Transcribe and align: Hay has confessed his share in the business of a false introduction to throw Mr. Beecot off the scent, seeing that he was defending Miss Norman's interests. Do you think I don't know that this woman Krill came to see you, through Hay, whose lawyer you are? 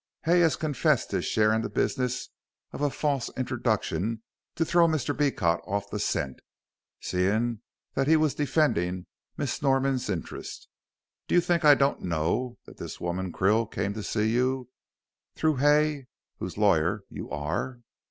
Hay 0.23 0.39
has 0.39 0.55
confessed 0.55 1.11
his 1.11 1.25
share 1.25 1.53
in 1.53 1.61
the 1.61 1.69
business 1.69 2.29
of 2.71 2.81
a 2.81 2.89
false 2.89 3.29
introduction 3.37 4.23
to 4.55 4.65
throw 4.65 4.87
Mr. 4.87 5.15
Beecot 5.15 5.61
off 5.67 5.91
the 5.91 5.99
scent, 5.99 6.39
seeing 6.99 7.61
that 7.93 8.07
he 8.07 8.17
was 8.17 8.33
defending 8.33 9.05
Miss 9.37 9.61
Norman's 9.61 10.09
interests. 10.09 10.67
Do 11.27 11.35
you 11.35 11.39
think 11.41 11.63
I 11.63 11.75
don't 11.75 12.01
know 12.01 12.57
that 12.65 12.77
this 12.77 12.99
woman 12.99 13.31
Krill 13.31 13.71
came 13.71 13.93
to 13.93 14.01
see 14.01 14.29
you, 14.31 14.69
through 15.35 15.57
Hay, 15.57 16.07
whose 16.39 16.57
lawyer 16.57 17.03
you 17.11 17.29
are? 17.29 17.81